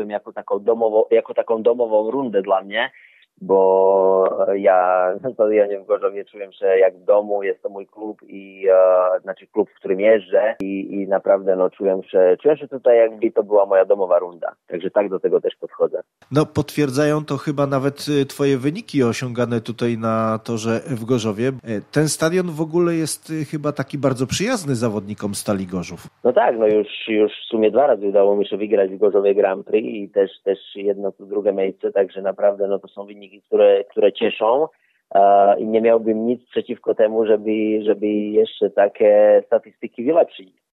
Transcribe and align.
traktują 0.00 0.08
jako 0.08 0.32
taką, 0.32 0.58
domowo, 0.58 1.08
jako 1.10 1.34
taką 1.34 1.62
domową 1.62 2.10
rundę 2.10 2.42
dla 2.42 2.62
mnie 2.62 2.90
bo 3.40 4.46
ja 4.54 5.10
na 5.22 5.32
stadionie 5.32 5.80
w 5.80 5.86
Gorzowie 5.86 6.24
czułem 6.24 6.52
się 6.52 6.66
jak 6.66 6.96
w 6.96 7.04
domu, 7.04 7.42
jest 7.42 7.62
to 7.62 7.68
mój 7.68 7.86
klub 7.86 8.22
i 8.28 8.66
e, 8.70 9.20
znaczy 9.20 9.46
klub, 9.46 9.70
w 9.70 9.74
którym 9.74 10.00
jeżdżę 10.00 10.54
i, 10.60 10.94
i 10.94 11.08
naprawdę 11.08 11.56
no, 11.56 11.70
czułem, 11.70 12.02
się, 12.02 12.36
czułem 12.42 12.56
się 12.56 12.68
tutaj 12.68 12.96
jakby 12.98 13.30
to 13.30 13.42
była 13.42 13.66
moja 13.66 13.84
domowa 13.84 14.18
runda. 14.18 14.52
Także 14.66 14.90
tak 14.90 15.08
do 15.08 15.20
tego 15.20 15.40
też 15.40 15.56
podchodzę. 15.56 16.02
No 16.32 16.46
potwierdzają 16.46 17.24
to 17.24 17.36
chyba 17.36 17.66
nawet 17.66 18.06
y, 18.22 18.26
twoje 18.26 18.56
wyniki 18.58 19.02
osiągane 19.02 19.60
tutaj 19.60 19.98
na 19.98 20.38
torze 20.44 20.80
w 20.86 21.04
Gorzowie. 21.04 21.48
E, 21.48 21.52
ten 21.92 22.08
stadion 22.08 22.46
w 22.46 22.60
ogóle 22.60 22.94
jest 22.94 23.30
y, 23.30 23.44
chyba 23.44 23.72
taki 23.72 23.98
bardzo 23.98 24.26
przyjazny 24.26 24.74
zawodnikom 24.74 25.34
Stali 25.34 25.66
Gorzów. 25.66 26.06
No 26.24 26.32
tak, 26.32 26.58
no 26.58 26.66
już, 26.66 26.88
już 27.08 27.32
w 27.32 27.48
sumie 27.50 27.70
dwa 27.70 27.86
razy 27.86 28.06
udało 28.06 28.36
mi 28.36 28.46
się 28.46 28.56
wygrać 28.56 28.90
w 28.90 28.98
Gorzowie 28.98 29.34
Grand 29.34 29.66
Prix 29.66 29.88
i 29.88 30.08
też, 30.08 30.30
też 30.44 30.58
jedno, 30.74 31.12
drugie 31.20 31.52
miejsce, 31.52 31.92
także 31.92 32.22
naprawdę 32.22 32.68
no 32.68 32.78
to 32.78 32.88
są 32.88 33.06
wyniki 33.06 33.29
które, 33.46 33.84
które 33.84 34.12
cieszą 34.12 34.66
i 35.58 35.66
nie 35.66 35.80
miałbym 35.80 36.26
nic 36.26 36.44
przeciwko 36.50 36.94
temu, 36.94 37.26
żeby, 37.26 37.82
żeby 37.82 38.06
jeszcze 38.06 38.70
takie 38.70 39.42
statystyki 39.46 40.04
wylepszyć. 40.04 40.60